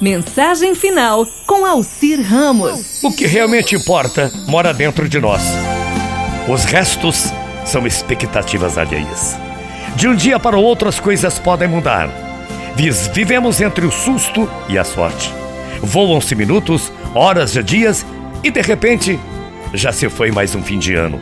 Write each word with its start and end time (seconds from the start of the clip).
Mensagem 0.00 0.74
final 0.74 1.26
com 1.46 1.64
Alcir 1.64 2.20
Ramos. 2.20 3.02
O 3.02 3.12
que 3.12 3.26
realmente 3.26 3.76
importa 3.76 4.32
mora 4.46 4.74
dentro 4.74 5.08
de 5.08 5.20
nós. 5.20 5.42
Os 6.48 6.64
restos 6.64 7.32
são 7.64 7.86
expectativas 7.86 8.76
alheias. 8.76 9.38
De 9.94 10.08
um 10.08 10.14
dia 10.14 10.38
para 10.38 10.58
o 10.58 10.62
outro 10.62 10.88
as 10.88 10.98
coisas 10.98 11.38
podem 11.38 11.68
mudar. 11.68 12.10
Vivemos 12.74 13.60
entre 13.60 13.86
o 13.86 13.92
susto 13.92 14.50
e 14.68 14.76
a 14.76 14.84
sorte. 14.84 15.32
Voam-se 15.80 16.34
minutos, 16.34 16.92
horas 17.14 17.52
de 17.52 17.62
dias 17.62 18.04
e 18.42 18.50
de 18.50 18.60
repente 18.60 19.18
já 19.72 19.92
se 19.92 20.08
foi 20.08 20.32
mais 20.32 20.54
um 20.54 20.62
fim 20.62 20.78
de 20.78 20.94
ano. 20.94 21.20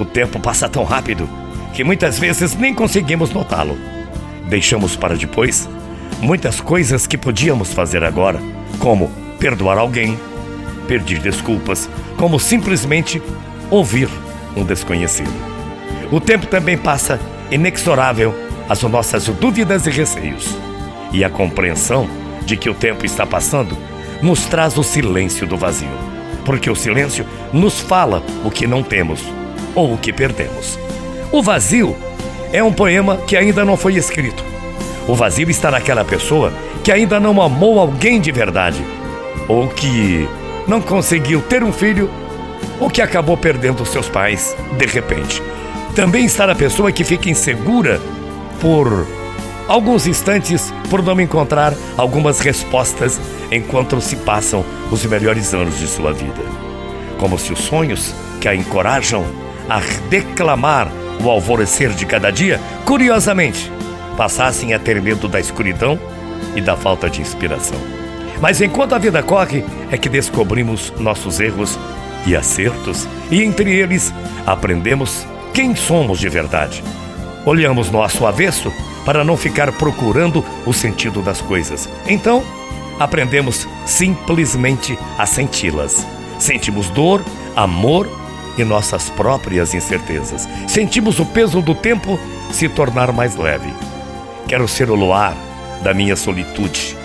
O 0.00 0.04
tempo 0.04 0.40
passa 0.40 0.68
tão 0.68 0.84
rápido 0.84 1.28
que 1.74 1.84
muitas 1.84 2.18
vezes 2.18 2.54
nem 2.56 2.74
conseguimos 2.74 3.30
notá-lo. 3.30 3.78
Deixamos 4.48 4.96
para 4.96 5.14
depois 5.14 5.68
muitas 6.20 6.60
coisas 6.60 7.06
que 7.06 7.18
podíamos 7.18 7.72
fazer 7.72 8.04
agora, 8.04 8.40
como 8.78 9.10
perdoar 9.38 9.78
alguém, 9.78 10.18
pedir 10.86 11.18
desculpas, 11.18 11.88
como 12.16 12.38
simplesmente 12.38 13.22
ouvir 13.70 14.08
um 14.56 14.64
desconhecido. 14.64 15.32
O 16.10 16.20
tempo 16.20 16.46
também 16.46 16.76
passa 16.76 17.18
inexorável 17.50 18.34
as 18.68 18.82
nossas 18.82 19.26
dúvidas 19.26 19.86
e 19.86 19.90
receios. 19.90 20.56
E 21.12 21.24
a 21.24 21.30
compreensão 21.30 22.08
de 22.44 22.56
que 22.56 22.70
o 22.70 22.74
tempo 22.74 23.04
está 23.04 23.26
passando 23.26 23.76
nos 24.22 24.46
traz 24.46 24.76
o 24.78 24.82
silêncio 24.82 25.46
do 25.46 25.56
vazio, 25.56 25.90
porque 26.44 26.70
o 26.70 26.76
silêncio 26.76 27.26
nos 27.52 27.80
fala 27.80 28.22
o 28.44 28.50
que 28.50 28.66
não 28.66 28.82
temos 28.82 29.22
ou 29.74 29.94
o 29.94 29.98
que 29.98 30.12
perdemos. 30.12 30.78
O 31.30 31.42
vazio 31.42 31.96
é 32.52 32.62
um 32.62 32.72
poema 32.72 33.16
que 33.16 33.36
ainda 33.36 33.64
não 33.64 33.76
foi 33.76 33.94
escrito 33.94 34.51
o 35.06 35.14
vazio 35.14 35.50
está 35.50 35.70
naquela 35.70 36.04
pessoa 36.04 36.52
que 36.82 36.92
ainda 36.92 37.18
não 37.18 37.40
amou 37.40 37.78
alguém 37.78 38.20
de 38.20 38.30
verdade, 38.30 38.84
ou 39.48 39.68
que 39.68 40.28
não 40.66 40.80
conseguiu 40.80 41.40
ter 41.42 41.62
um 41.62 41.72
filho, 41.72 42.10
ou 42.78 42.88
que 42.90 43.02
acabou 43.02 43.36
perdendo 43.36 43.84
seus 43.84 44.08
pais 44.08 44.56
de 44.76 44.86
repente. 44.86 45.42
Também 45.94 46.24
está 46.24 46.46
na 46.46 46.54
pessoa 46.54 46.92
que 46.92 47.04
fica 47.04 47.28
insegura 47.28 48.00
por 48.60 49.06
alguns 49.68 50.06
instantes 50.06 50.72
por 50.88 51.02
não 51.02 51.20
encontrar 51.20 51.74
algumas 51.96 52.40
respostas 52.40 53.20
enquanto 53.50 54.00
se 54.00 54.16
passam 54.16 54.64
os 54.90 55.04
melhores 55.04 55.52
anos 55.52 55.78
de 55.78 55.86
sua 55.86 56.12
vida. 56.12 56.42
Como 57.18 57.38
se 57.38 57.52
os 57.52 57.60
sonhos 57.60 58.14
que 58.40 58.48
a 58.48 58.54
encorajam 58.54 59.24
a 59.68 59.80
declamar 60.08 60.88
o 61.22 61.30
alvorecer 61.30 61.90
de 61.90 62.04
cada 62.04 62.30
dia, 62.30 62.60
curiosamente, 62.84 63.70
passassem 64.16 64.74
a 64.74 64.78
ter 64.78 65.00
medo 65.00 65.28
da 65.28 65.40
escuridão 65.40 65.98
e 66.54 66.60
da 66.60 66.76
falta 66.76 67.08
de 67.08 67.20
inspiração. 67.20 67.78
Mas 68.40 68.60
enquanto 68.60 68.94
a 68.94 68.98
vida 68.98 69.22
corre, 69.22 69.64
é 69.90 69.96
que 69.96 70.08
descobrimos 70.08 70.92
nossos 70.98 71.38
erros 71.38 71.78
e 72.26 72.36
acertos, 72.36 73.06
e 73.30 73.42
entre 73.42 73.72
eles 73.74 74.12
aprendemos 74.46 75.26
quem 75.54 75.74
somos 75.76 76.18
de 76.18 76.28
verdade. 76.28 76.82
Olhamos 77.44 77.90
nosso 77.90 78.26
avesso 78.26 78.72
para 79.04 79.24
não 79.24 79.36
ficar 79.36 79.72
procurando 79.72 80.44
o 80.64 80.72
sentido 80.72 81.22
das 81.22 81.40
coisas. 81.40 81.88
Então, 82.06 82.42
aprendemos 82.98 83.66
simplesmente 83.84 84.98
a 85.18 85.26
senti-las. 85.26 86.06
Sentimos 86.38 86.88
dor, 86.90 87.22
amor 87.56 88.08
e 88.56 88.64
nossas 88.64 89.10
próprias 89.10 89.74
incertezas. 89.74 90.48
Sentimos 90.68 91.18
o 91.18 91.26
peso 91.26 91.60
do 91.60 91.74
tempo 91.74 92.18
se 92.50 92.68
tornar 92.68 93.12
mais 93.12 93.36
leve. 93.36 93.72
Quero 94.48 94.68
ser 94.68 94.90
o 94.90 94.94
luar 94.94 95.34
da 95.82 95.92
minha 95.92 96.16
solitude 96.16 96.96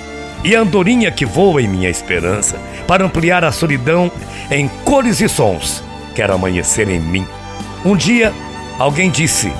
e 0.43 0.55
a 0.55 0.61
andorinha 0.61 1.11
que 1.11 1.25
voa 1.25 1.61
em 1.61 1.67
minha 1.67 1.89
esperança 1.89 2.57
para 2.87 3.03
ampliar 3.03 3.43
a 3.43 3.51
solidão 3.51 4.11
em 4.51 4.67
cores 4.85 5.19
e 5.19 5.27
sons. 5.27 5.83
Quero 6.15 6.33
amanhecer 6.33 6.89
em 6.89 6.99
mim. 6.99 7.27
Um 7.85 7.95
dia, 7.95 8.33
alguém 8.79 9.09
disse: 9.09 9.51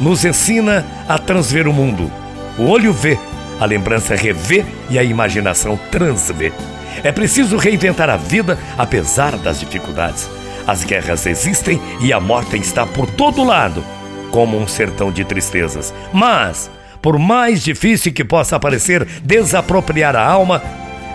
nos 0.00 0.24
ensina 0.24 0.84
a 1.08 1.18
transver 1.18 1.68
o 1.68 1.72
mundo. 1.72 2.10
O 2.58 2.64
olho 2.64 2.92
vê, 2.92 3.18
a 3.60 3.64
lembrança 3.64 4.14
revê 4.14 4.64
e 4.90 4.98
a 4.98 5.02
imaginação 5.02 5.78
transvê. 5.90 6.52
É 7.02 7.10
preciso 7.10 7.56
reinventar 7.56 8.08
a 8.08 8.16
vida 8.16 8.58
apesar 8.78 9.36
das 9.36 9.60
dificuldades. 9.60 10.28
As 10.66 10.84
guerras 10.84 11.26
existem 11.26 11.80
e 12.00 12.12
a 12.12 12.20
morte 12.20 12.56
está 12.56 12.86
por 12.86 13.10
todo 13.10 13.44
lado, 13.44 13.84
como 14.30 14.56
um 14.56 14.66
sertão 14.66 15.12
de 15.12 15.24
tristezas. 15.24 15.92
Mas 16.12 16.70
por 17.04 17.18
mais 17.18 17.62
difícil 17.62 18.14
que 18.14 18.24
possa 18.24 18.58
parecer 18.58 19.04
desapropriar 19.22 20.16
a 20.16 20.26
alma, 20.26 20.62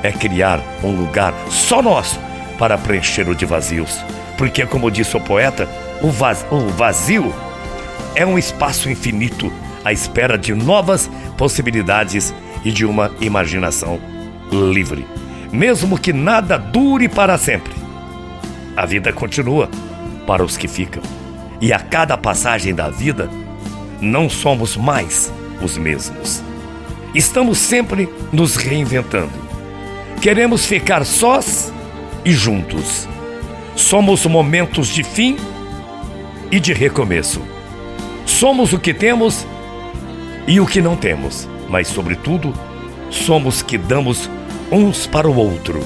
é 0.04 0.12
criar 0.12 0.62
um 0.84 0.92
lugar 0.92 1.34
só 1.50 1.82
nosso 1.82 2.20
para 2.60 2.78
preencher 2.78 3.28
o 3.28 3.34
de 3.34 3.44
vazios. 3.44 3.98
Porque, 4.38 4.68
como 4.68 4.92
disse 4.92 5.18
o 5.18 5.20
poeta, 5.20 5.68
o, 6.04 6.12
vaz, 6.12 6.46
o 6.52 6.70
vazio 6.70 7.34
é 8.14 8.24
um 8.24 8.38
espaço 8.38 8.88
infinito 8.88 9.52
à 9.84 9.92
espera 9.92 10.38
de 10.38 10.54
novas 10.54 11.10
possibilidades 11.36 12.36
e 12.64 12.72
de 12.72 12.86
uma 12.86 13.12
imaginação 13.20 14.00
livre. 14.52 15.08
Mesmo 15.52 15.98
que 15.98 16.14
nada 16.14 16.56
dure 16.56 17.10
para 17.10 17.36
sempre, 17.36 17.74
a 18.78 18.86
vida 18.86 19.12
continua 19.12 19.68
para 20.28 20.44
os 20.44 20.56
que 20.56 20.68
ficam. 20.68 21.02
E 21.60 21.74
a 21.74 21.80
cada 21.80 22.16
passagem 22.16 22.76
da 22.76 22.92
vida, 22.92 23.28
não 24.00 24.30
somos 24.30 24.78
mais 24.78 25.34
os 25.62 25.78
mesmos. 25.78 26.42
Estamos 27.14 27.58
sempre 27.58 28.09
nos 28.31 28.56
reinventando. 28.56 29.31
Queremos 30.22 30.66
ficar 30.66 31.06
sós 31.06 31.74
e 32.24 32.31
juntos. 32.31 33.08
Somos 33.75 34.25
momentos 34.25 34.90
de 34.90 35.03
fim 35.03 35.38
e 36.52 36.59
de 36.59 36.74
recomeço. 36.74 37.42
Somos 38.25 38.74
o 38.74 38.80
que 38.80 38.94
temos 38.94 39.46
e 40.47 40.59
o 40.59 40.66
que 40.66 40.81
não 40.81 40.96
temos, 40.96 41.47
mas, 41.68 41.88
sobretudo, 41.88 42.53
somos 43.09 43.62
que 43.62 43.78
damos 43.78 44.30
uns 44.72 45.08
para 45.08 45.30
o 45.30 45.36
outro, 45.36 45.80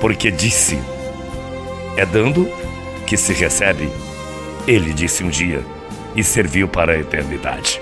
porque 0.00 0.30
disse: 0.30 0.78
É 1.96 2.04
dando 2.04 2.48
que 3.06 3.16
se 3.16 3.32
recebe. 3.32 3.88
Ele 4.66 4.92
disse 4.92 5.22
um 5.22 5.28
dia 5.28 5.64
e 6.14 6.24
serviu 6.24 6.66
para 6.66 6.92
a 6.92 6.98
eternidade. 6.98 7.80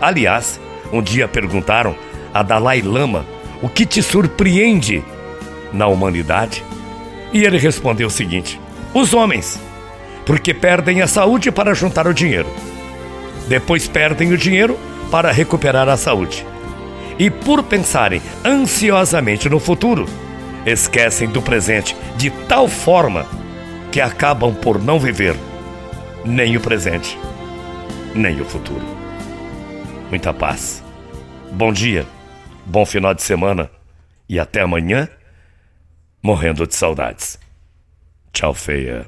Aliás, 0.00 0.60
um 0.94 1.02
dia 1.02 1.26
perguntaram 1.26 1.94
a 2.32 2.42
Dalai 2.42 2.80
Lama 2.80 3.26
o 3.60 3.68
que 3.68 3.84
te 3.84 4.02
surpreende 4.02 5.02
na 5.72 5.86
humanidade. 5.86 6.62
E 7.32 7.44
ele 7.44 7.58
respondeu 7.58 8.08
o 8.08 8.10
seguinte: 8.10 8.60
os 8.92 9.12
homens, 9.12 9.60
porque 10.24 10.54
perdem 10.54 11.02
a 11.02 11.06
saúde 11.06 11.50
para 11.50 11.74
juntar 11.74 12.06
o 12.06 12.14
dinheiro. 12.14 12.48
Depois 13.48 13.88
perdem 13.88 14.32
o 14.32 14.38
dinheiro 14.38 14.78
para 15.10 15.32
recuperar 15.32 15.88
a 15.88 15.96
saúde. 15.96 16.46
E 17.18 17.30
por 17.30 17.62
pensarem 17.62 18.20
ansiosamente 18.44 19.48
no 19.48 19.60
futuro, 19.60 20.06
esquecem 20.66 21.28
do 21.28 21.42
presente 21.42 21.96
de 22.16 22.30
tal 22.30 22.68
forma 22.68 23.26
que 23.92 24.00
acabam 24.00 24.54
por 24.54 24.82
não 24.82 24.98
viver 24.98 25.36
nem 26.24 26.56
o 26.56 26.60
presente, 26.60 27.18
nem 28.14 28.40
o 28.40 28.44
futuro. 28.44 28.82
Muita 30.10 30.32
paz. 30.32 30.83
Bom 31.56 31.72
dia, 31.72 32.04
bom 32.66 32.84
final 32.84 33.14
de 33.14 33.22
semana 33.22 33.70
e 34.28 34.40
até 34.40 34.62
amanhã, 34.62 35.08
morrendo 36.20 36.66
de 36.66 36.74
saudades. 36.74 37.38
Tchau, 38.32 38.52
feia. 38.52 39.06